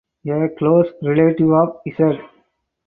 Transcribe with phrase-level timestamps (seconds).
[0.27, 2.17] A close relative of "Z".